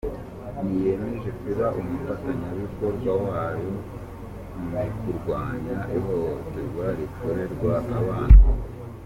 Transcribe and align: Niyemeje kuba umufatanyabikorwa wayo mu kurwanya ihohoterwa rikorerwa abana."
Niyemeje 0.63 1.29
kuba 1.41 1.65
umufatanyabikorwa 1.79 3.11
wayo 3.25 3.71
mu 4.69 4.83
kurwanya 4.99 5.77
ihohoterwa 5.97 6.85
rikorerwa 6.97 7.73
abana." 7.99 8.37